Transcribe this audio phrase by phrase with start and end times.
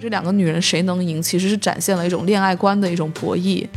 [0.00, 3.68] 这两个女人谁能赢，其实是展现了一种恋爱观的一种博弈。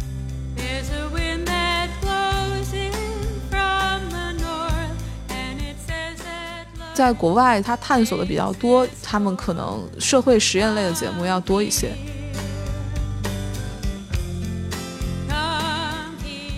[6.94, 11.91] 在国外，他探索的比较多，他们可能社会实验类的节目要多一些。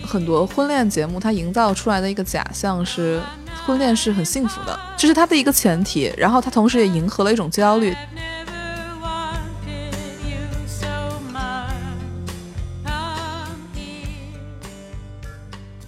[0.05, 3.21] 很多婚恋节目，它营造出来的一个假象是
[3.65, 6.13] 婚恋是很幸福的，这是它的一个前提。
[6.15, 7.95] 然后它同时也迎合了一种焦虑。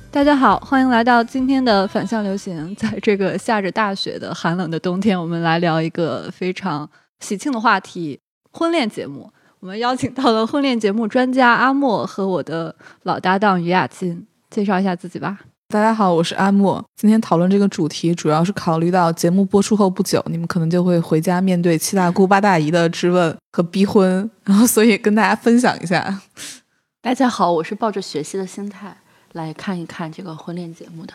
[0.09, 2.75] 大家好，欢迎来到今天的反向流行。
[2.75, 8.19] 在这个下着大雪的寒冷的冬天，我们来聊一个非常喜庆的话题——
[8.51, 9.31] 婚恋节目。
[9.59, 15.37] 我们邀请到了婚恋节目专家阿莫和我的老搭档于雅琴，介绍一下自己吧。
[15.69, 16.81] 大家好，我是阿莫。
[16.95, 26.21] 今天讨论这个主题，主要是考虑到节目播出后不久，你们可能就会回家面对七大姑八大姨的质问和逼婚， 然后所以跟大家分享一下。
[27.01, 28.95] 大家好，我是抱着学习的心态。
[29.33, 31.13] 来看一看这个婚恋节目的。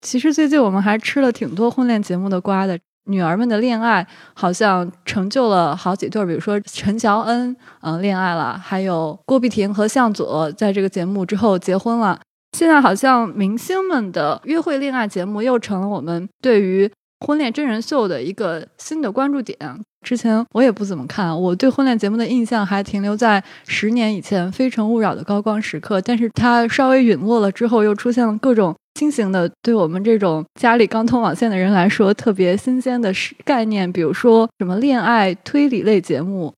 [0.00, 2.78] 其实最近我们还吃了挺多婚恋节目的瓜的。
[3.08, 12.18] 女儿们的恋爱好像成就了好几对，比如说陈乔恩，嗯，恋爱了；还有郭碧婷和向佐在这个节目之后结婚了。
[12.52, 16.90] 现在好像明星们的约会恋爱节目又成了我们对于
[17.26, 19.58] 婚恋真人秀的一个新的关注点。
[20.04, 26.00] 之前我也不怎么看，我对婚恋节目的印象还停留在十年以前《非诚勿扰》的高光时刻。
[26.00, 33.12] 但是它稍微陨落了之后，又出现了各种新型的，对我们这种家里刚通网线的人来说特别新鲜的
[33.44, 36.52] 概念，比如说什么恋爱推理类节目。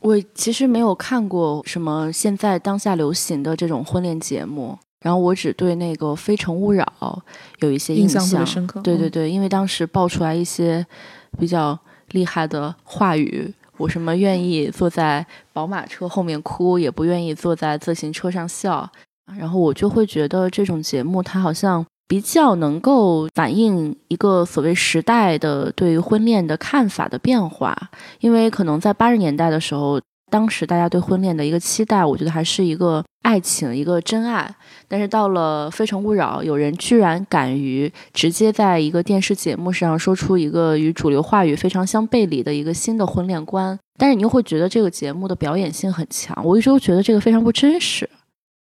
[0.00, 6.84] 我其实没有看过什么现在当下流行的这种婚恋节目，然后我只对那个《非诚勿扰》
[7.60, 8.24] 有一些印象。
[8.82, 10.84] 对对对，因为当时爆出来一些
[11.38, 11.78] 比较。
[12.10, 18.88] 厉害的话语，我什么愿意坐在宝马车后面哭，也不愿意坐在自行车上笑。
[19.36, 27.76] 然后我就会觉得这种节目，它好像比较能够反映一个所谓时代的对于婚恋的看法的变化。
[28.20, 29.98] 因为可能在八十年代的时候。
[30.34, 34.52] 当时大家对婚恋的一个期待，我觉得还是一个爱情，一个真爱。
[34.88, 43.78] 但是到了《非诚勿扰》，有人居然敢于直接在一个电视节目上说出一个与主流话语非常相背离的一个新的婚恋观。
[43.96, 48.10] 但是你又会觉得这个节目的表演性很强，我一直都觉得这个非常不真实。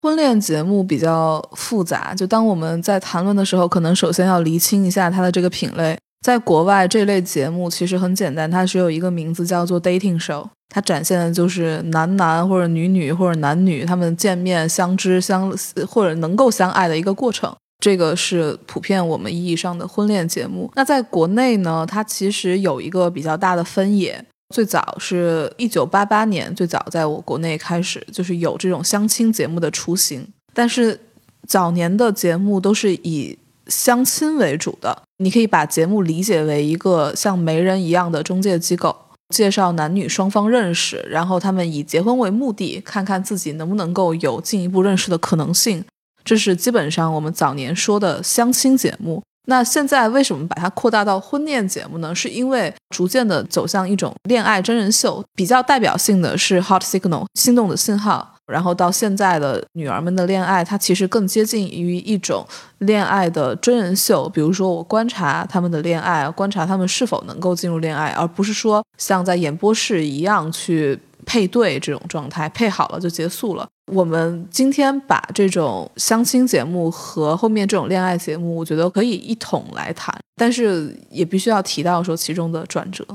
[0.02, 5.98] 婚恋节目比较复杂，就当我们在谈论的时候，可能首先要厘清一下它的这个品类。
[6.24, 10.48] 在国外，这类节目其实很简单，它只有一个名字，叫做 dating show。
[10.70, 15.56] 它展现的就是男男或者女女或者男女他们见面、相知、相
[15.88, 17.54] 或者能够相爱的一个过程。
[17.80, 20.72] 这个是普遍我们意义上的婚恋节目。
[20.76, 24.24] 那在国内呢，它其实有一个比较大的分野。
[24.56, 30.26] 最早是一九八八年，最早在我国内开始就是有这种相亲节目的雏形。
[30.54, 31.00] 但是
[31.48, 38.96] 早年的节目都是以相亲为主的，你可以把节目理解为一个像媒人一样的中介机构，
[39.30, 45.84] 介绍男女双方认识，然后他们以结婚为目的，看看自己能不能够有进一步认识的可能性。
[46.24, 49.22] 这是基本上我们早年说的相亲节目。
[49.46, 52.16] 那现在为什么把它扩大到婚恋节目呢？
[52.16, 58.33] 是因为逐渐的走向一种恋爱真人秀，比较代表性的是《Hot Signal》心动的信号。
[58.48, 62.46] 然后到现在的女儿们的恋爱，它其实更接近于一种
[62.80, 64.28] 恋爱的真人秀。
[64.30, 73.68] 比如说，我观察他们的恋爱，观察他们是否能够进入恋爱，而不是说像在演播室一样去配对这种状态，配好了就结束了。
[73.92, 83.06] 我们今天把这种相亲节目和后面这种恋爱节目，我觉得可以一统来谈，但是也必须要提到说其中的转折。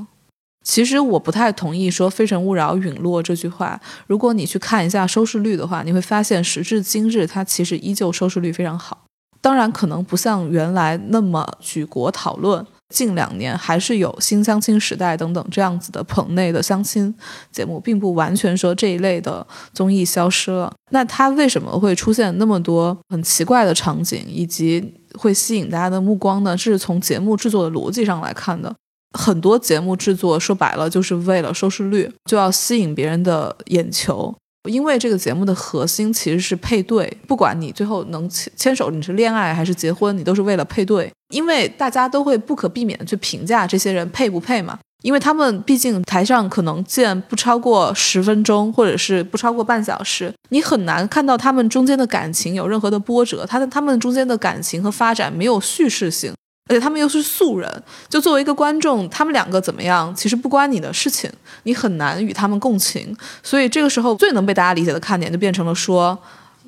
[0.63, 3.79] 其实我不太同意说“非诚勿扰”陨落这句话。
[4.07, 9.05] 如果你去看一下收视率的话，你会发现时至今日，它其实依旧收视率非常好。
[9.41, 12.65] 当然，可能不像原来那么举国讨论。
[12.89, 17.13] 近两年还是有《新相亲时代》等等这样子的棚内的相亲
[17.51, 20.73] 节目，并不完全说这一类的综艺消失了。
[20.89, 26.57] 那它为什么会出现那么多很奇怪的场景，以及会吸引大家的目光呢？
[26.57, 28.75] 这是从节目制作的逻辑上来看的。
[29.17, 34.35] 很多节目制作说白了就是为了收视率，就要吸引别人的眼球。
[34.69, 41.09] 因为这个节目的核心其实是配对，不管你最后能牵牵手，你是恋爱还是结婚，你都是为了配对。
[41.33, 56.33] 因为大家都会不可避免的去评价这些人配不配嘛，因为他们毕竟台上可能见不超过十分钟，或者是不超过半小时，你很难看到他们中间的感情有任何的波折，他的他们中间的感情和发展没有叙事性。
[56.69, 61.27] 而且他们又是素人，就作为一个观众，他们两个怎么样，其实不关你的事情，
[61.63, 63.17] 你很难与他们共情。
[63.41, 66.15] 所以这个时候最能被大家理解的看点，就变成了说，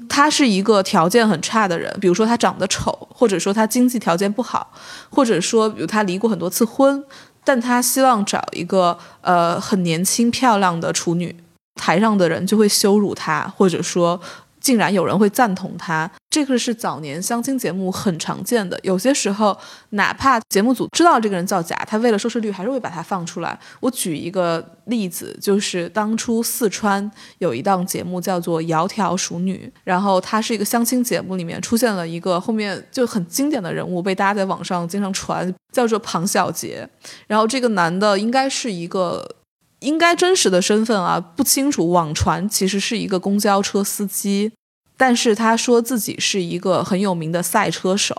[0.10, 4.74] 他是一个条件很差的人，比如说他长得丑，或者说他经济条件不好，
[5.12, 7.04] 或者说比如他离过很多次婚，
[7.44, 11.36] 但他希望找一个呃很年轻漂亮的处女，
[11.76, 14.20] 台上的人就会羞辱他，或者说。
[14.62, 18.80] 竟然有人会赞同他，这个是早年相亲节目很常见的。
[18.84, 19.58] 有些时候，
[19.90, 23.60] 哪怕节目组知道这个人造假，他为了收视率还是会把他放出来。
[23.80, 36.88] 我举一个例子，就是当初四川有一档节目叫做《窈窕淑女》，然后它是一个相亲节目，里面出现了一个后面就很经典的人物，被大家在网上经常传，叫做庞小杰。
[37.28, 39.28] 然后这个男的应该是一个。
[39.82, 44.52] 应该真实的身份啊不清楚，网传其实是一个公交车司机，
[44.98, 48.16] 但是他说自己是一个很有名的赛车手，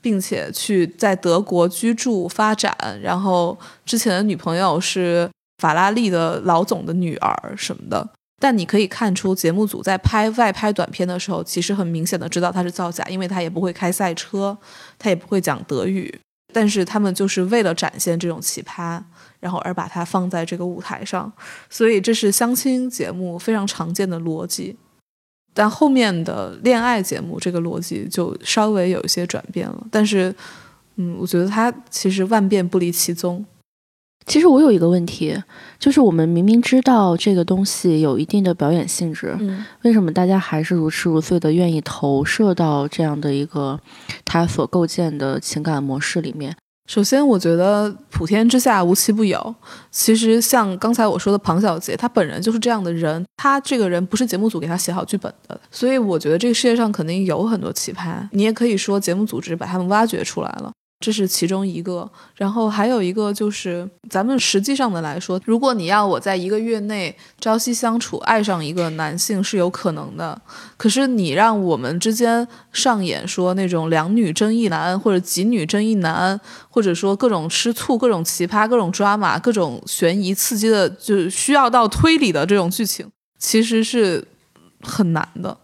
[0.00, 8.10] 并且去在德国居住发展，然后之前的女朋友是法拉利的老总的女儿什么的。
[8.40, 14.56] 但你可以看出，节目组在拍外拍短片的时候，其实很明显的知道他是造假，因为他也不会开赛车，
[14.96, 16.20] 他也不会讲德语，
[16.52, 19.02] 但是他们就是为了展现这种奇葩。
[19.40, 21.32] 然后而把它放在这个舞台上，
[21.70, 24.76] 所以这是相亲节目非常常见的逻辑。
[25.54, 29.86] 但后面的恋爱节目这个逻辑就稍微有一些转变了。
[29.90, 30.34] 但是，
[30.96, 33.44] 嗯，我觉得它其实万变不离其宗。
[34.26, 35.42] 其实我有一个问题，
[35.78, 39.34] 就是我们明明知道这个东西有一定的表演性质，
[39.82, 43.80] 为什么大家还是如痴如醉的愿意投射到这样的一个
[44.26, 46.54] 他所构建的情感模式里面？
[46.88, 49.54] 首先，我觉得普天之下无奇不有。
[49.90, 53.22] 其实，像刚才我说的庞小杰，他本人就是这样的人。
[53.36, 58.26] 他这个人不是节目组给他写好剧本的，所以我觉得这个世界上肯定有很多奇葩。
[58.32, 60.72] 你也可以说节目组织把他们挖掘出来了。
[61.00, 70.40] 这是其中一个，然后还有一个就是，咱们实际上的来说，如果你要我在一个月内朝夕相处，爱上一个男性是有可能的。
[70.76, 83.08] 可是你让我们之间上演说那种两女争一男，或者几女争一男，或者说各种吃醋、各种奇葩、各种抓马、各种悬疑刺激的，就需要到推理的这种剧情，
[83.38, 84.26] 其实是
[84.82, 85.56] 很难的。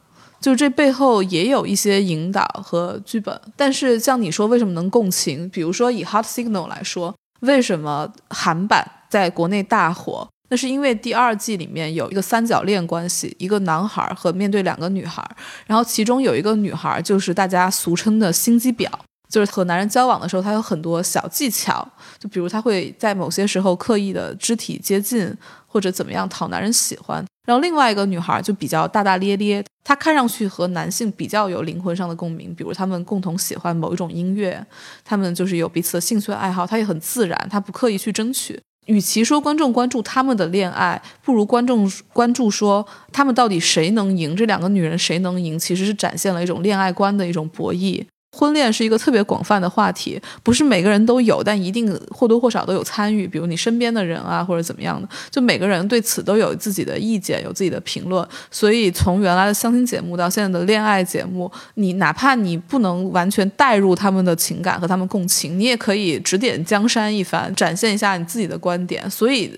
[0.45, 5.49] 就这背后也有一些引导和剧本，但是像你说为什么能共情？
[5.49, 10.29] 比如说以 Hot Signal 来说，为什么韩版在国内大火？
[10.51, 15.27] 那是因为第二季里面有一个三角恋关系，一个男孩和面对两个女孩，
[15.67, 18.87] 然后其中有一个女孩就是大家俗称的心机婊，
[19.31, 21.89] 就是和男人交往的时候，她有很多小技巧，
[22.19, 25.35] 就比如她会在某些时候刻意的肢体接近。
[25.67, 34.65] 或者怎么样讨男人喜欢，然后另外一个女孩就比较大大咧咧，她看上去和男性比较有灵魂上的共鸣，比如他们共同喜欢某一种音乐，
[35.05, 38.61] 他们就是有彼此的兴趣爱好，她也很自然，她不刻意去争取。
[38.87, 48.05] 与其说观众关注他们的恋爱，不如观众关注说他们到底谁能赢，这两个女人谁能赢，其实是展现了一种恋爱观的一种博弈。
[48.35, 53.29] 婚恋是一个特别广泛的话题，不是每个人都有，但一定或多或少都有参与。
[53.29, 58.27] 比如你身边的人啊，或者怎么样的，就每个人对此都有自己的意见，有自己的评论。
[58.51, 69.09] 所以从原来的相亲节目到现在的恋爱节目，你哪怕你不能完全带入他们的情感和他们共情，你也可以指点江山一番，展现一下你自己的观点。
[69.09, 69.53] 所以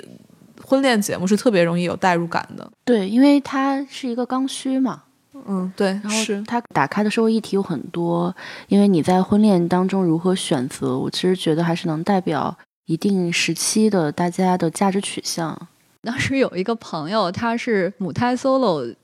[0.63, 2.71] 婚恋节目是特别容易有代入感的。
[2.85, 5.03] 对，因为它是一个刚需嘛。
[5.49, 8.35] 嗯，对，然后它打开的社会议题有很多，
[8.69, 15.69] 因为你在婚恋当中如何选择，我其实觉得还是能代表一定时期的大家的价值取向。
[16.03, 18.95] 当时有一个朋友，她是母胎 solo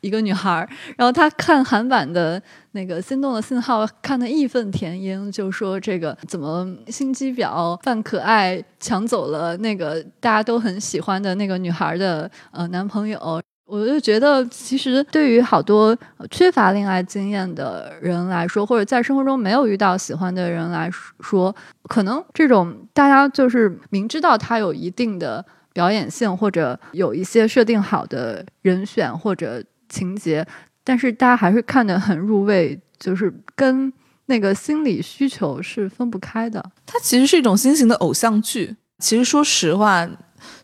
[0.00, 0.66] 一个女孩，
[0.96, 2.42] 然后她看韩版的
[2.72, 13.40] 那个《心动的信号》，看的义愤填膺，就说这个怎么心机婊扮可爱，抢走了那个大家都很喜欢的那个女孩的呃男朋友。
[13.70, 15.96] 我就觉得，其实对于好多
[16.28, 30.44] 缺乏恋爱经验的人来说，或者在生活中没有遇到喜欢的人来说，可能这种大家就是明知道他有一定的表演性，或者有一些设定好的人选或者情节，
[30.82, 33.92] 但是大家还是看得很入味，就是跟
[34.26, 36.60] 那个心理需求是分不开的。
[36.84, 38.74] 它其实是一种新型的偶像剧。
[38.98, 40.08] 其实说实话。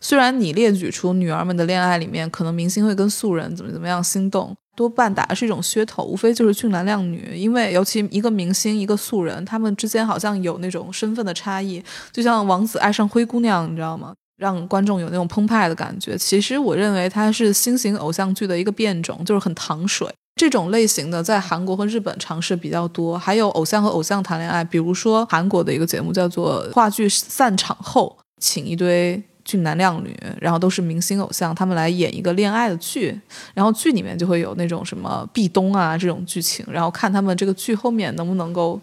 [0.01, 7.33] 虽然你列举出女儿们的恋爱里面，可能明星会跟素人怎么怎么样心动，多半打的是一种噱头，无非就是俊男靓女。
[7.35, 14.13] 因为尤其一个明星一个素人，他们之间好像有那种身份的差异，就像王子爱上灰姑娘，你知道吗？
[14.37, 16.15] 让观众有那种澎湃的感觉。
[16.15, 20.07] 其实我认为它是新型偶像剧的一个变种，就是很糖水。
[20.39, 33.19] 这种类型的在韩国和日本尝试比较多，还有偶像和偶像谈恋爱，比如说韩国的一个节目叫做《话剧散场后》，请一堆俊男靓女，然后都是明星偶像，他们来演一个恋爱的剧，
[33.55, 38.79] 然后剧里面就会有那种什么壁咚啊这种剧情，然后看他们这个剧后面能不能够。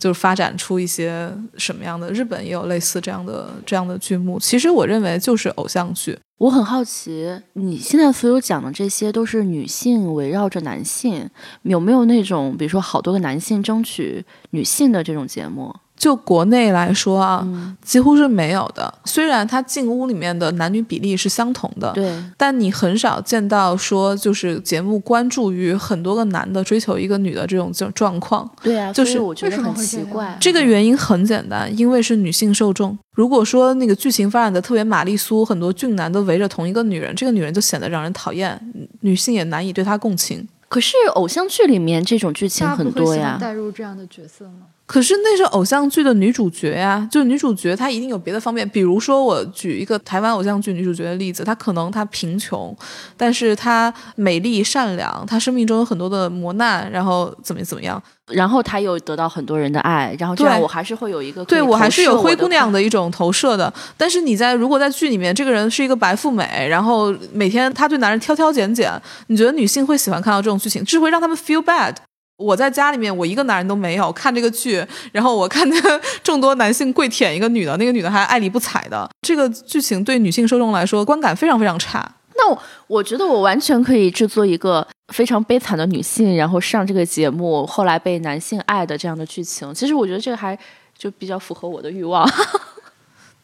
[0.00, 2.10] 就是发展出一些什么样的？
[2.10, 4.38] 日本也有类似这样的这样的剧目。
[4.40, 6.18] 其实我认为就是偶像剧。
[6.38, 11.28] 我很好奇，你现在所有讲的这些都是女性围绕着男性，
[11.64, 15.76] 有没有那种比如说好多个男性争取女性的这种节目？
[16.00, 17.46] 就国内来说啊，
[17.82, 18.92] 几乎是没有的。
[19.04, 28.50] 虽然它进屋里面的男女比例是相同的，对，但你很少见到说就是节目关注于很多个男的追求一个女的这种状状况。
[28.62, 30.34] 对啊，就是我觉得很奇怪。
[30.40, 32.98] 这个原因很简单，因为是女性受众。
[33.12, 38.58] 如果说那个剧情发展的特别玛丽苏，很多俊男都围着同一个女人，这个女人就显得让人讨厌，
[39.00, 40.48] 女性也难以对她共情。
[40.70, 44.68] 可是偶像剧里面这种剧情很多呀，带入这样的角色吗？
[44.90, 52.76] 可是那是偶像剧的女主角呀，就女主角她一定有别的方面，比如说我举一个台湾偶像剧女主角的例子，她可能她贫穷，
[53.16, 63.72] 但是她美丽善良，她生命中有很多的磨难，然后怎么怎么样，然后她又得到很多人的爱，然后这样我还是会有一个对我还是有灰姑娘的一种投射的。
[63.96, 68.90] 但是你在如果在剧里面这个人是一个白富美，然后每天她对男人挑挑拣拣，
[69.28, 71.94] 你觉得女性会喜欢看到这种剧情，这会让他们 feel bad。
[72.40, 74.82] 我在家里面，我一个男人都没有看这个剧，
[75.12, 75.80] 然后我看见
[76.22, 82.10] 众多男性跪舔一个女的，那个女的还爱理不睬的，这个剧情对女性受众来说观感非常非常差。
[82.36, 89.74] 那我我觉得我完全可以制作一个非常悲惨的女性，然后上这个节目，后来被男性爱的这样的剧情。
[89.74, 90.58] 其实我觉得这个还
[90.96, 92.26] 就比较符合我的欲望。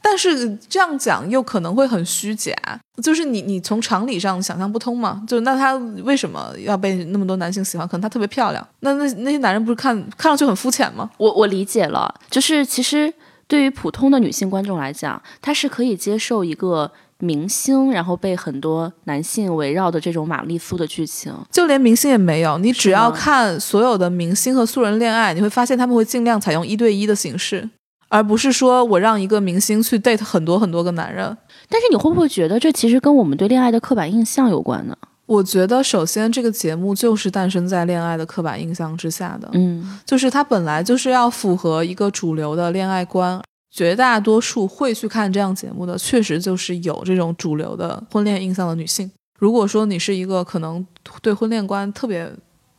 [0.09, 2.55] 但是这样讲又可能会很虚假，
[3.03, 5.21] 就是你你从常理上想象不通嘛？
[5.27, 7.87] 就那她为什么要被那么多男性喜欢？
[7.89, 8.65] 可能她特别漂亮。
[8.81, 11.11] 那那那些男人不是看看上去很肤浅吗？
[11.19, 13.13] 我我理解了，就是其实
[13.49, 21.35] 对于普通的女性观众来讲，她是可以接受一个明星然后被很多男性围绕的这种玛丽苏的剧情。
[21.51, 27.69] 就连明星也没有，你只要看所有的明星和素人恋爱，你会发现他们会尽量采用一对一的形式。
[28.09, 31.37] 而不是说我让一个明星去 date 很多很多个男人，
[31.69, 34.97] 但是你会不会觉得这其实跟我们对恋爱的刻板印象有关呢？
[35.27, 49.11] 我觉得首先这个节目就是诞生在恋爱的刻板印象之下的，嗯，就是它本来就是要符合一个主流的恋爱观，绝大多数会去看这样节目的，确实就是有这种主流的婚恋印象的女性。
[49.39, 50.87] 如果说你是一个可能
[51.21, 52.33] 对婚恋观特别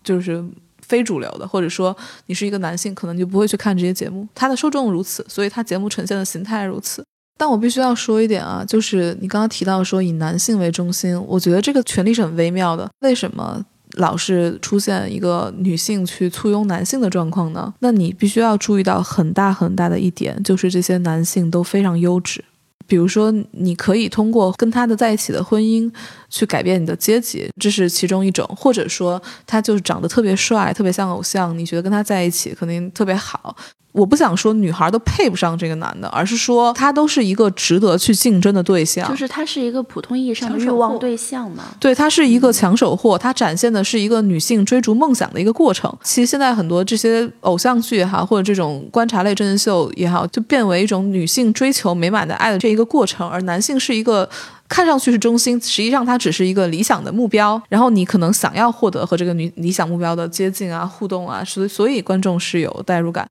[0.03, 0.45] 就是。
[0.87, 4.27] 非主流的，或者说你是一个男性，可能就不会去看这些节目。
[4.33, 7.03] 他的受众如此，所以他节目呈现的形态如此。
[7.39, 12.89] 但我必须要说一点啊，就是你刚刚提到说以男性为中心，我觉得这个权利是很微妙的。
[13.01, 13.63] 为什么
[13.97, 17.71] 老是出现一个女性去簇拥男性的状况呢？
[17.79, 22.43] 那你必须要注意到很大很大的一点，就是这些男性都非常优质。
[22.87, 25.91] 比如说，你可以通过跟他的在一起的婚姻
[26.29, 33.55] 去改变你的阶级，这是其中一种；或者说，他就是长得特别帅，特别像偶像，你觉得跟他在一起肯定特别好。
[33.97, 39.09] 我不想说女孩都配不上这个男的，而是说他都是一个值得去竞争的对象。
[39.09, 41.63] 就是他是一个普通意义上的欲望对象嘛？
[41.79, 45.91] 对，他是一个抢手货，他展现的是一个女性追逐梦想的一个过程。
[46.03, 54.29] 其实现在很多这些偶像剧也好，或者这种观察类真人秀也好，就变为一种女性追求美满的爱的这一个过程，而男性是一个
[54.69, 57.59] 看上去是中心，实际上他只是一个理想的目标。
[57.67, 63.27] 然后你可能想要获得和这个女理想目标的接近啊、互动啊，所以所以观众是有代入感。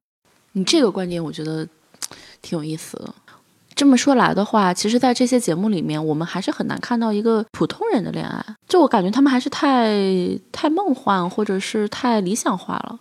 [0.56, 1.68] 你这个观点我觉得
[2.40, 3.14] 挺有意思的。
[3.74, 8.42] 这么说来的话，其实，在这些节目里面，我们还是很难看到一个普通人的恋爱。
[8.66, 9.94] 就我感觉，他们还是太
[10.50, 12.98] 太梦幻，或者是太理想化了。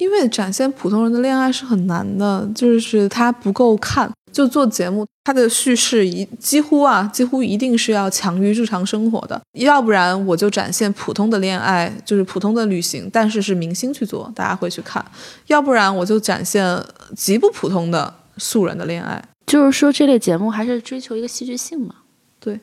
[0.00, 4.10] 因为展现普通人的恋爱是很难的，就是它不够看。
[4.32, 15.04] 就做节目，它的叙事一几乎啊，几乎一定是要强于日常生活的，要不然我就展现普通的恋爱，就是普通的旅行，但是是明星去做，大家会去看；
[15.48, 16.80] 要不然我就展现
[17.16, 19.20] 极不普通的素人的恋爱。
[19.46, 21.96] 就是说，这类节目还是追求一个戏剧性嘛？
[22.38, 22.60] 对，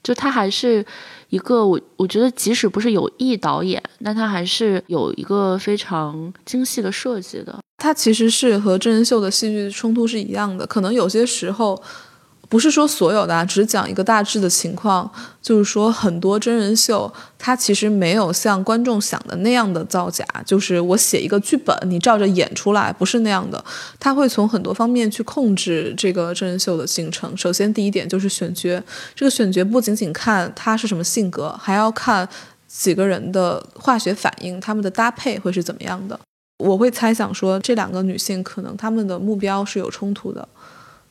[0.00, 0.86] 就它还是
[1.30, 7.58] 一个我我觉得，即使不是有意导演，但他还是有一个非常精细的设计的。
[7.76, 11.80] 他其实是和真人秀的戏剧冲突是一样的，可能有些时候
[12.48, 15.10] 不是说所有的啊，只讲一个大致的情况，
[15.42, 23.62] 就是说很多真人秀它其实没有像观众想的那样的造假，就是我写一个剧本，你照着演出来，不是那样的，
[24.00, 27.36] 他会从很多方面去控制这个真人秀的形成。
[27.36, 28.82] 首先第一点就是选角，
[29.14, 32.28] 这个选角不仅仅看他是什么性格，还要看。
[32.70, 36.20] 几个人的化学反应，他们的搭配会是怎么样的？
[36.58, 40.46] 我会猜想说，这两个女性可能她们的目标是有冲突的。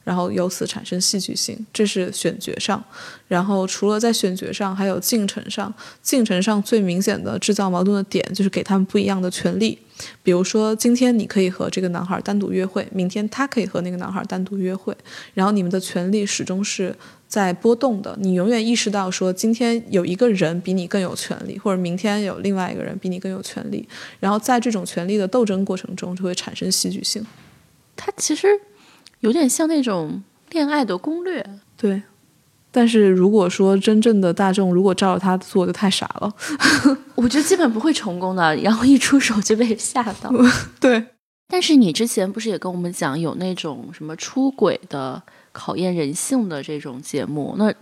[0.08, 2.82] 然后由此产生戏剧性，这是选角上。
[3.28, 5.74] 然后除了在选角上，还有进程上。
[6.02, 9.78] 进程上最明显的制造矛盾的点就是给他们不一样的权利。
[10.24, 14.96] 比如说，今天你可以和这个男孩单独约会，明天他可以和那个男孩单独约会。
[15.34, 16.96] 然后你们的权利始终是
[17.28, 18.18] 在波动的。
[18.22, 23.86] 你永远意识到说，今天有一个人比你更有权利，或者明天有另外一个人比你更有权利。
[24.22, 27.28] 然后在这种权利的斗争过程中，就会产生戏剧性。
[27.98, 28.48] 它其实。
[29.22, 31.46] 有点像那种恋爱的攻略，
[31.76, 32.02] 对。
[32.70, 36.32] 但是如果说真正的大众如果照着他做，就太傻了。
[37.16, 40.32] 我觉得基本不会成功的，然后一出手就被吓到。
[40.80, 41.04] 对。
[41.48, 45.20] 但是你之前不是也跟我们讲有那种什么出轨的
[45.54, 47.56] 考验人性的这种节目？
[47.58, 47.74] 那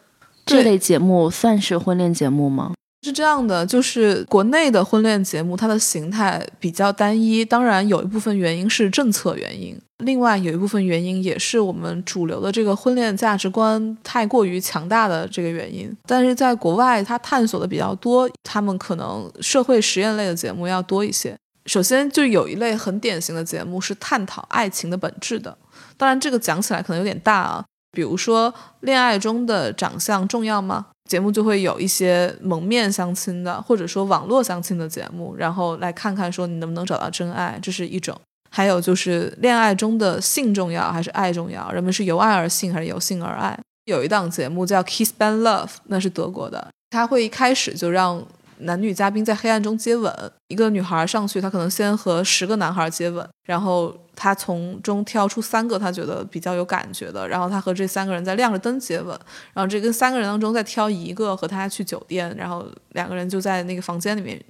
[0.45, 2.74] 这类节目算是婚恋节目吗？
[3.05, 7.45] 是这样的，就是国内的婚恋节目，它的形态比较单一。
[7.45, 15.95] 当然，有一部分原因是政策原因，另外有一部分原因也是我们主流的这个婚恋价值观太过于强大的这个原因。
[16.07, 21.37] 但是在国外，它探索的比较多，他们可能社会实验类的节目要多一些。
[21.67, 25.55] 首先，就有一类很典型的节目是探讨爱情的本质的。
[25.95, 27.63] 当然，这个讲起来可能有点大啊。
[27.91, 30.87] 比如说，恋爱中的长相重要吗？
[31.09, 38.19] 节目就会有一些蒙面相亲的，或者说网络相亲的节目，然后来看看说你能不能找到真爱，这是一种。
[38.51, 41.71] 还有就是恋爱中的性重要还是爱重要？
[41.71, 43.57] 人们是由爱而性还是由性而爱？
[43.85, 48.25] 有一档节目叫《Kiss Band Love》，那是德国的，他会一开始就让。
[48.59, 50.13] 男女嘉宾在黑暗中接吻，
[50.47, 59.19] 一个女孩上去，她可能先和十个男孩接吻，然后她从中挑出三个她觉得比较有感觉的，然后她和这三个人在亮着灯接吻，
[59.53, 64.41] 然后这跟三个人当中再挑一个和她去酒店，然后两个人就在那个房间里面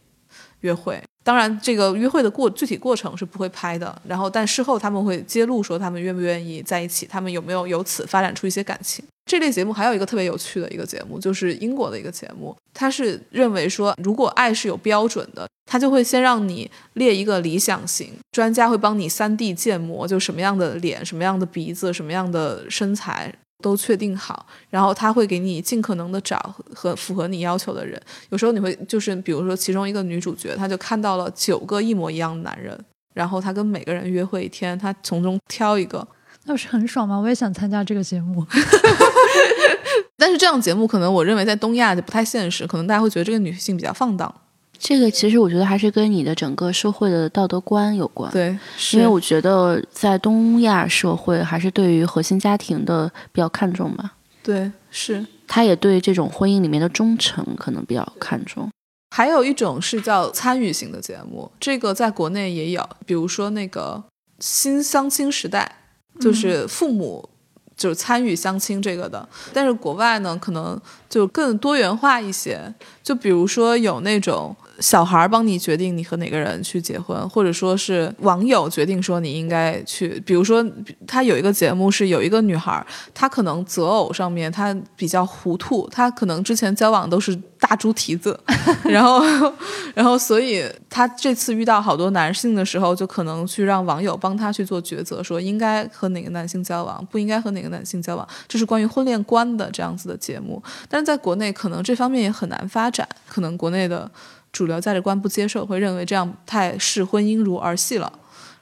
[0.62, 1.02] 约会。
[1.26, 9.04] 当然，这个约会的过具体过程是不会拍的，然后但事后他们会揭露说他们愿不愿意在一起，他们有没有由此发展出一些感情。
[9.26, 23.34] 这类节目还有一个特别有趣的一个节目，就是英国的一个节目，他是认为说如果爱是有标准的，他就会先让你列一个理想型，专家会帮你三 D 建模，就什么样的脸、什么样的鼻子、什么样的身材。
[23.66, 26.38] 都确定好，然后他会给你尽可能的找
[26.72, 28.00] 和符合你要求的人。
[28.30, 32.80] 有时候你会就是，比如说其中一个女主角，她就看到了九个一模一样的男人，
[33.16, 36.08] 然后她跟每个人约会一天，她从中挑一个，
[36.44, 37.18] 那不是很爽吗？
[37.18, 38.46] 我也想参加这个节目。
[40.16, 44.32] 但是这样节目可能我认为在东亚就不太现实，可能大家会觉得这个女性比较放荡。
[44.78, 48.32] 这个其实我觉得还是跟你的整个社会的道德观有关。
[48.32, 48.58] 对，
[48.94, 54.14] 因为我觉得在东亚社会还是对于核心家庭的比较看重吧。
[54.44, 55.26] 对，是。
[55.48, 58.70] 他也对这种婚姻里面的忠诚可能比较看重。
[59.16, 64.04] 还有一种是叫参与型的节目，这个在国内也有，比如说那个
[64.40, 65.78] 新相亲时代，
[66.20, 67.30] 就是父母。
[67.78, 72.74] 就是参与相亲这个的，但是国外呢，可能就更多元化一些。
[73.04, 80.22] 就比如说有那种小孩帮你决定你和哪个人去结婚，或者说是网友决定说你应该去。
[80.26, 80.66] 比如说
[81.08, 87.40] 他有一个节目是有一个女孩，她可能择偶上面她比较糊涂，她可能之前交往都是。
[87.68, 88.40] 大猪蹄子，
[88.86, 89.24] 然后，
[89.96, 100.62] 然后，所以他这次遇到好多男性的时候，就可能去让网友帮他去做抉择，说应该和哪个男性交往，不应该和哪个男性交往，这是关于婚恋观的这样子的节目。
[100.88, 104.10] 但是在国内，可能这方面也很难发展，可能国内的
[104.52, 108.12] 主流价值观不接受，会认为这样太视婚姻如儿戏了，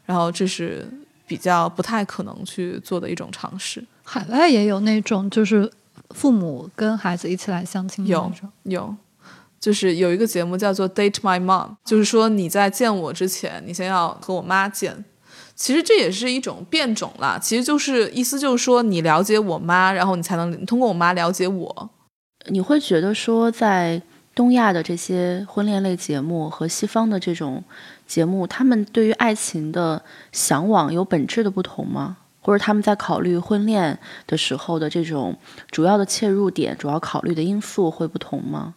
[0.05, 0.87] 然后这是
[1.27, 3.83] 比较不太可能去做的一种尝试。
[4.03, 5.69] 海外也有那种就是。
[6.13, 8.31] 父母跟孩子一起来相亲有
[8.63, 8.95] 有，
[9.59, 15.03] 就是有一个节目叫做 Date My Mom，就是说你在见我之前，你先要和我妈见。
[15.55, 21.89] 其实这也是一种变种啦，其实就是意思就是说你了解我妈，然后你才能通过我妈了解我。
[22.47, 24.01] 你会觉得说在
[24.33, 27.63] 东亚的这些婚恋类节目和西方的这种
[28.07, 32.17] 节目，他们对于爱情的向往有本质的不同吗？
[32.43, 35.35] 或者他们在考虑婚恋的时候的这种
[35.71, 38.75] 主要的切入点、主要考虑的因素会不同吗？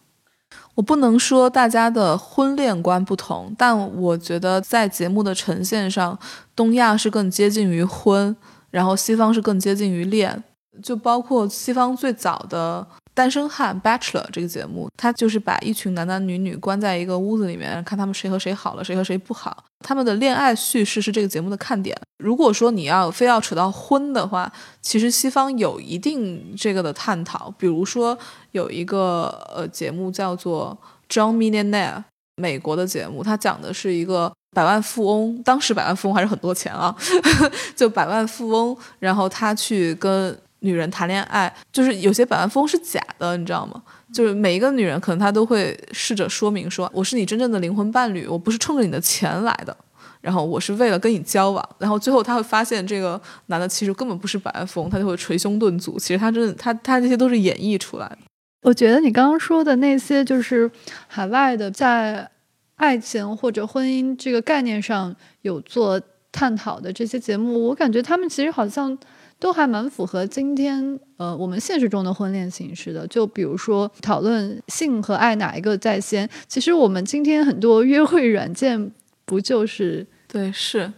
[0.77, 6.19] 我不能说大家的婚恋观不同，但我觉得在节目的呈现上，
[6.55, 8.37] 东亚是更接近于婚，
[8.71, 10.45] 然后西方是更接近于恋。
[10.83, 19.65] 就包括西方最早的单身汉 Bachelor 这个节目，它就是把一群男男女女关在一个屋子里面，看他们谁和谁好了，谁和谁不好。
[19.81, 21.97] 他们的恋爱叙事是这个节目的看点。
[22.23, 24.53] 如果说你要非要扯到婚的话，
[24.83, 27.51] 其实西方有一定这个的探讨。
[27.57, 28.17] 比如说
[28.53, 30.77] 有一个呃节目叫做
[31.15, 31.95] 《John Millionaire》，
[32.37, 36.95] 美国的节目，它讲的是一个百万富翁，当时百万富翁还是很多钱啊，
[37.75, 43.83] 就百万富翁，然后他去跟女人谈恋爱，就是有些百万富翁是假的，你知道吗？
[44.13, 49.77] 就是每一个女人可能她都会试着说明说，我是你真正的灵魂伴侣，我不是冲着你的钱来的，
[50.21, 58.19] 然后我是为了跟你交往，然后最后他会发现这个男的其实根本不是百万富翁，他就会捶胸顿足，其实他真的他他这些都是演绎出来的。
[58.63, 60.71] 我觉得你刚刚说的那些，就是
[61.07, 62.29] 海外的在
[62.77, 66.01] 爱情或者婚姻这个概念上有做
[66.33, 68.97] 探讨的这些节目，我感觉他们其实好像
[69.39, 73.07] 都还蛮符合今天呃我们现实中的婚恋形式的。
[73.07, 78.91] 就比如说讨论性和爱哪一个在先，其实我们今天很多约会软件
[79.25, 80.93] 不就是对，是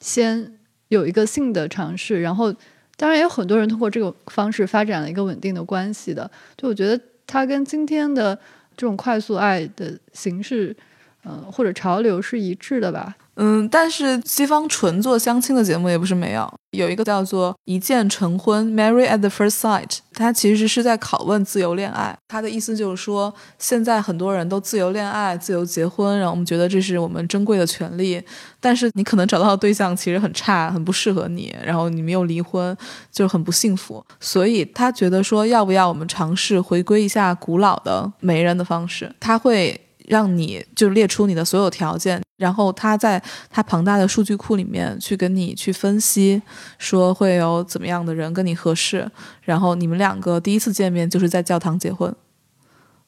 [0.00, 2.52] 先有一个性的尝试，然后
[2.96, 6.30] 当然也有很多人通过这个方式发展了一个稳定的关系的。
[6.56, 8.34] 就我觉得它跟今天的
[8.76, 10.74] 这种快速爱的形式，
[11.22, 13.16] 呃或者潮流是一致的吧。
[13.36, 22.16] 嗯，但是西方纯做相亲的节目也不是没有，有一个叫做《一见成婚》（Marry at the First Sight），它其实是在拷问自由恋爱。
[22.28, 28.22] 它的意思就是说，现在很多人都自由恋爱、自由结婚，然后我们觉得这是我们珍贵的权利。
[28.60, 32.76] 但是你可能找到的对象其实很差，很不适合你，然后你没有离婚，
[33.12, 34.04] 就很不幸福。
[34.20, 39.12] 所以他觉得说，要不要我们尝试回归一下古老的媒人的方式？
[39.18, 39.80] 他会。
[40.08, 46.42] 让你就列出你的所有条件，然后他在他庞大的数据库里面去跟你去分析，
[46.78, 49.10] 说会有怎么样的人跟你合适，
[49.42, 52.14] 然后你们两个第一次见面就是在教堂结婚，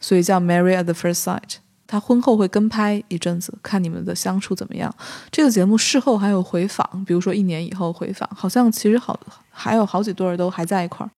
[0.01, 1.57] 所以叫 Marry at the First Sight。
[1.89, 4.93] 他婚后会跟拍一阵子，看你们的相处怎么样。
[5.31, 11.11] 这个节目事后还有回访，比如说一年以后回访，好像其实好还有好几对儿都还在一块儿。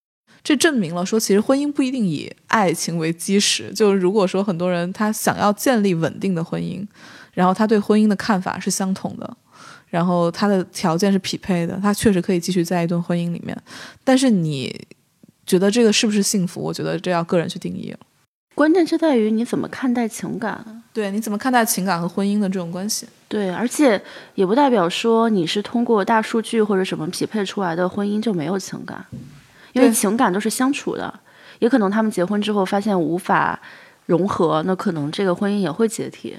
[0.42, 3.72] 这证明了说，其实婚姻不一定以爱情为基石。
[3.74, 6.87] 就如果说很多人他想要建立稳定的婚姻，
[7.35, 9.37] 然后他对婚姻的看法是相同的，
[9.88, 13.57] 然后他的条件是匹配的，他确实可以继续在一段婚姻里面。
[14.03, 14.74] 但是你
[15.46, 16.62] 觉得这个是不是幸福？
[16.62, 17.98] 我觉得这要个人去定义了。
[18.55, 20.83] 关键就在于你怎么看待情感。
[20.92, 23.07] 对，你怎么看待情感和婚姻的这种关系？
[23.29, 24.01] 对，而且
[24.35, 29.05] 也不代表说你是通过大数据或者什么匹配出来的婚姻就没有情感。
[29.78, 31.12] 因为情感都是相处的，
[31.58, 33.58] 也可能他们结婚之后发现无法
[34.06, 36.36] 融合，那可能这个婚姻也会解体。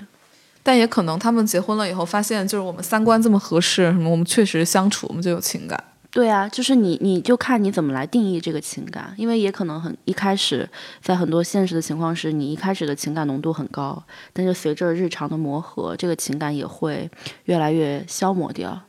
[0.61, 5.81] 但也可能他们结婚了以后发现，就是我们三观这么合适，什么我们确实相处，我们就有情感。
[6.11, 10.67] 对啊，就是你，你就看你怎么来定义这个情感，因为也可能很一开始，
[11.01, 17.09] 在很多现实的情况是你一开始的情感浓度很高，但是随着日常的磨合，这个情感也会
[17.45, 18.79] 越来越消磨掉。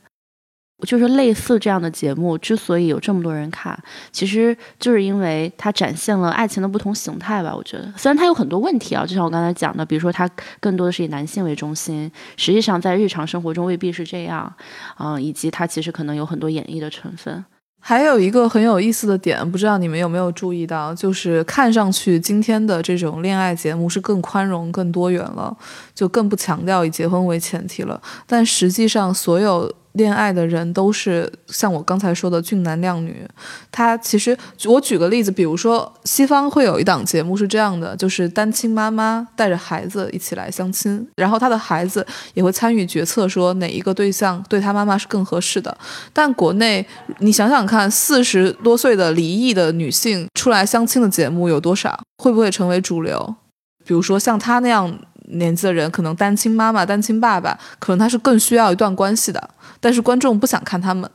[0.85, 3.77] 就是类似这样的节目，之所以有这么多人看，
[4.11, 7.55] 其实就是因为它展现了爱情的不同形态吧。
[7.55, 14.53] 我觉得，虽然它有很多问题啊，就像我刚才讲的，比如说它更多的是以男性为中心，实际上在日常生活中未必是这样，
[14.99, 17.43] 嗯，以及它其实可能有很多演绎的成分。
[17.83, 25.55] 还有一个很有意思的点，不知道你们有没有注意到，就是看上去今天的这种恋爱节目是更宽容、更多元了，
[25.95, 29.71] 就更不强调以结婚为前提了，但实际上所有。
[29.93, 33.27] 恋爱的人都是像我刚才说的俊男靓女，
[33.71, 45.75] 他其实我举个例子，比如说西方会有一档节目是这样的，就是单亲妈妈带着孩子一起来相亲，然后他的孩子也会参与决策，说哪一个对象对他妈妈是更合适的。
[46.13, 46.85] 但国内
[47.19, 51.99] 你想想看，四十多岁的离异的女性出来相亲的节目有多少？
[52.17, 53.35] 会不会成为主流？
[53.83, 54.95] 比如说像他那样
[55.31, 59.49] 年纪的人，可能单亲妈妈、单亲爸爸，可能他是更需要一段关系的。
[59.79, 61.09] 但是观众不想看他们，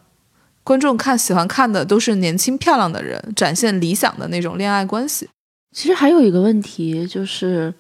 [0.64, 5.29] 观众看喜欢看的都是年轻漂亮的人展现理想的那种恋爱关系。
[5.72, 7.72] 其实还有一个问题就是，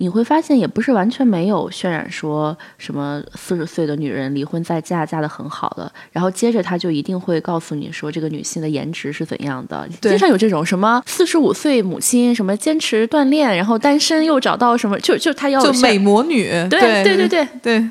[0.00, 9.88] 你会发现也不是完全没有渲染说什么四十岁的女人离婚再嫁嫁的很好的，然后接着他就一定会告诉你说这个女性的颜值是怎样的。
[10.00, 16.48] 经常有这种什么四十五岁母亲什么坚持锻炼，然后单身又找到什么，就就她要就美魔女。
[16.70, 17.90] 对对对对对。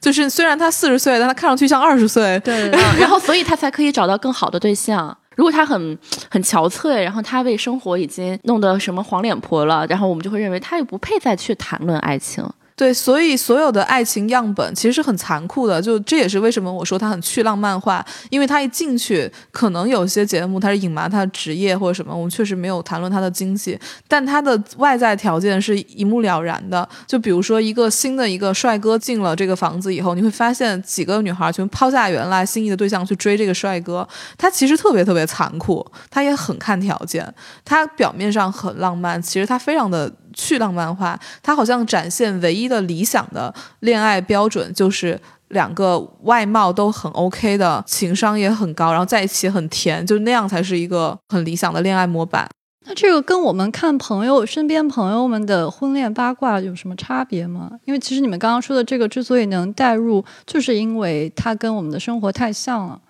[0.00, 2.40] 就是虽然她四十岁，但她看上去像二十岁。
[2.44, 5.16] 对， 然后所以她才可以找到更好的对象。
[5.36, 5.98] 如果他很
[6.30, 12.44] 很憔悴，然后他为生活已经弄得什么黄脸婆了，然后我们就会认为他也不配再去谈论爱情。
[12.76, 26.88] 对，所以所有的爱情样本其实是很残酷的，就这也是为什么我说它很去浪漫化，因为它一进去，可能有些节目它是隐瞒他的职业或者什么，我们确实没有谈论他的经济，但他的外在条件是一目了然的。
[27.06, 34.06] 就比如说一个新的一个帅哥进了这个房子以后，你会发现几个女孩儿全抛下原来心仪的对象去追这个帅哥，
[34.36, 37.32] 他其实特别特别残酷，他也很看条件，
[37.64, 40.12] 他表面上很浪漫，其实他非常的。
[40.34, 45.18] 去浪漫化，他好像展现唯一的理想的恋爱标准就是
[45.48, 52.48] 两个外貌都很 OK 的，情商也很高，然后在一起很甜，就那样才是一个很理想的恋爱模板。
[52.86, 57.70] 那这个跟我们看朋友身边朋友们的婚恋八卦有什么差别吗？
[57.86, 63.00] 因为其实你们刚刚说的这个之所以能代入，就是因为它跟我们的生活太像了。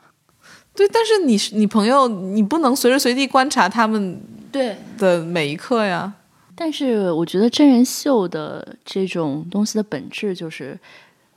[0.77, 4.21] 对，但是你你朋友，你不能随时随地观察他们
[4.53, 6.13] 对的每一刻呀。
[6.57, 10.79] 但是我觉得真人秀的这种东西的本质就是，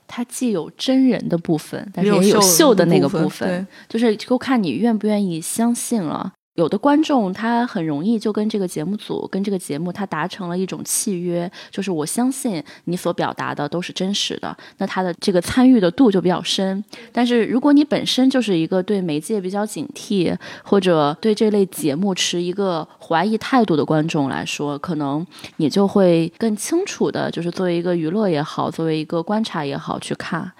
[0.07, 6.33] 它既有真人的部分，但是也有秀的那个部分，就是就看你愿不愿意相信了。
[6.57, 16.83] 有的观众他很容易就跟这个节目组、跟这个节目他达成了一种契约，就是我相信你所表达的都是真实的，那他的这个参与的度就比较深。
[17.11, 25.25] 但是如果你本身就是一个对媒介比较警惕，或者对这类节目持一个怀疑态度的观众来说，可能
[25.57, 30.51] 你就会更清楚的，就是作为一个娱乐也好，作为一个观察也好去看。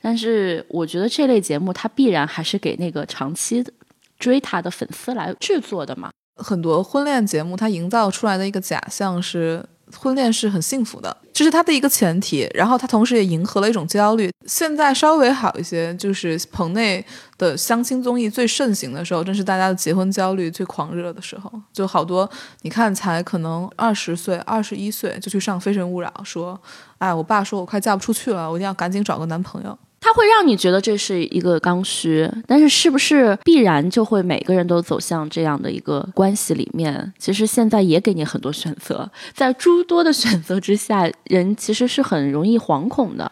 [0.00, 3.72] 但是我觉得这类节目它必然还是给那个长期的。
[4.20, 6.10] 追他的粉丝来制作的嘛？
[6.36, 9.62] 很多婚恋节目，它营造出来的一个假象是
[9.98, 12.48] 婚恋是很幸福的，这是它的一个前提。
[12.54, 14.30] 然后它同时也迎合了一种焦虑。
[14.46, 17.04] 现在稍微好一些，就是棚内
[17.36, 21.52] 的相亲综艺最盛行的时候，正是大家的结婚焦虑最狂热的时候。
[21.72, 22.28] 就好多
[22.62, 26.58] 你看，才可能二十岁、二十一岁就去上《非诚勿扰》，说
[26.98, 37.12] ：“哎，我爸说我快嫁不出去了，我一定要赶紧找个男朋友。”它会让你觉得这是一个刚需，但是是不是必然就会每个人都走向这样的一个关系里面？
[37.18, 43.30] 其实现在也给你很多选择，在诸多的选择之下，人其实是很容易惶恐的。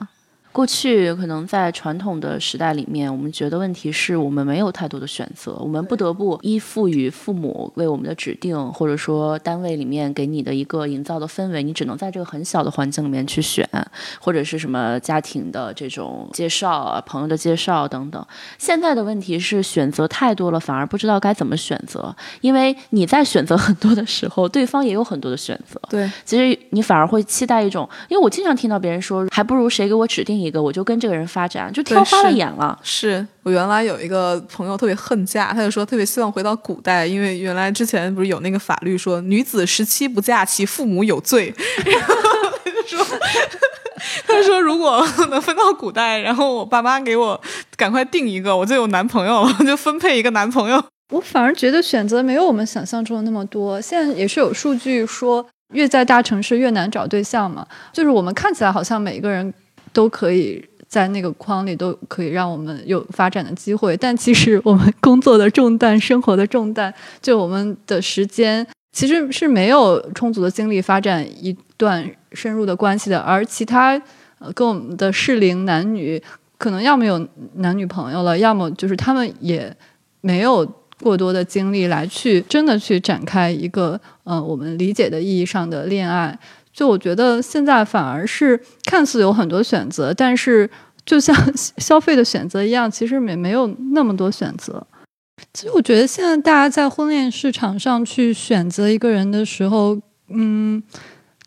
[0.53, 13.69] 过去可能在传统的时代里面，我们觉得问题是我们没有太多的选择，我们不得不依附于父母为我们的指定，或者说单位里面给你的一个营造的氛围，你只能在这个很小的环境里面去选，
[14.21, 18.27] 或者是什么家庭的这种介绍、朋友的介绍等等。
[18.59, 25.81] 现在的问题是选择太多了，反而不知道该怎么选择，因为你在选择很多的时候，对方也有很多的选择。
[25.89, 30.49] 对，其实你反而会期待一种，因为我经常听到别人说，还不如谁给我指定一。
[30.49, 32.79] 一个我就跟这个人发展，就挑花了眼了。
[32.83, 41.55] 是我原来有一个朋友特别恨嫁，他就说特别希望回到古代，因为原来之前不是有那个法律说女子十七不嫁，其父母有罪。
[41.85, 42.15] 然后
[42.65, 43.19] 他就说，
[44.27, 47.39] 他说如果能分到古代，然后我爸妈给我
[47.77, 50.83] 赶快定一个，我就有男朋友了，就分配一个男朋友。
[51.13, 53.79] 我反而觉得选择没有我们想象中的那么多。
[53.79, 57.67] 现在也是有数据说，越在大城市越难找对象嘛。
[57.93, 59.53] 就是我们看起来好像每一个人。
[59.93, 63.97] 都可以在那个框里，都可以让我们有发展的机会。
[63.97, 73.19] 但其实我们工作的重担、生活的重担，就我们的时间，其实是没有充足的精力发展一段深入的关系的。
[73.19, 74.01] 而其他
[74.55, 76.23] 跟我们的适龄男女，
[76.57, 79.75] 可能要么有男女朋友了，要么就是他们也
[80.21, 80.67] 没有
[81.03, 86.39] 过多的精力来去真的去展开一个呃我们理解的意义上的恋爱。
[86.73, 90.69] 就我觉得现在反而是看似有很多选择，但是
[91.05, 91.37] 就像
[91.77, 94.87] 消费的选择一样，其实也没有那么多选择。
[95.53, 99.99] 其实我觉得现在大家在婚恋市场上去选择一个人的时候，
[100.29, 100.83] 嗯，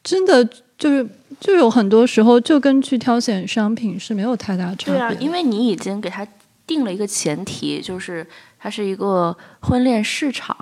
[0.03, 1.07] 真的就是
[1.39, 4.93] 就有很多时候就跟去挑选商品是没有太大差别。
[4.93, 6.25] 对啊，因为你已经给他
[6.67, 8.25] 定了一个前提，就是
[8.59, 10.55] 它是一个婚恋市场。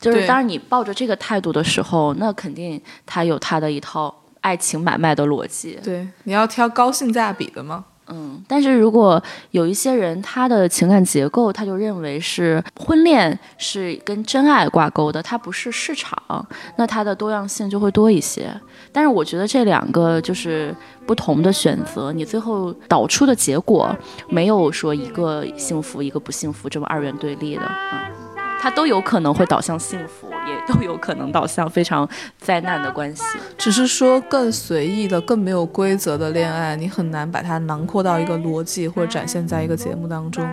[0.00, 5.78] 就是当你抱着这个态度的时候，那肯定他有他的一套爱情买卖的逻辑。
[5.82, 7.86] 对，你要挑高性价比的吗？
[8.08, 16.20] 嗯，但是如果有一些人他的情感结构，他就认为是婚恋是跟真爱挂钩的，它不是市场，
[16.76, 18.52] 那它的多样性就会多一些。
[18.90, 20.74] 但是我觉得这两个就是
[21.06, 23.96] 不同的选择，你最后导出的结果
[24.28, 28.21] 没有说一个幸福一个不幸福这么二元对立的，嗯。
[28.62, 33.24] 它都有可能会导向幸福，也都有可能导向非常灾难的关系。
[33.58, 40.48] 只是说更随意的、更没有规则的恋爱，你很难把它囊括到一个逻辑或者展现在一个节目当中。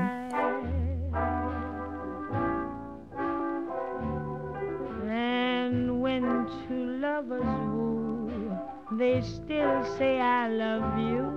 [8.98, 11.30] they still say I love you.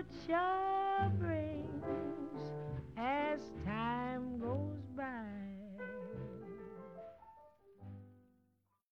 [0.00, 1.84] future brings
[2.96, 5.39] as time goes by.